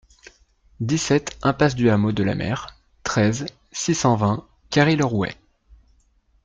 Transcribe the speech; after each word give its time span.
dix-sept 0.79 1.37
impasse 1.43 1.75
du 1.75 1.91
Hameau 1.91 2.11
de 2.11 2.23
la 2.23 2.33
Mer, 2.33 2.75
treize, 3.03 3.45
six 3.71 3.93
cent 3.93 4.15
vingt, 4.15 4.47
Carry-le-Rouet 4.71 5.37